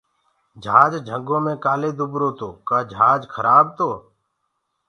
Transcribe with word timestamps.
جھاج 0.63 0.91
جھنٚگو 1.07 1.37
مي 1.45 1.53
ڪآلي 1.63 1.91
دُبرو 1.97 2.29
تو 2.39 2.49
ڪآ 2.67 2.77
جھاج 2.91 3.21
کرآب 3.33 3.65
تو 3.77 3.89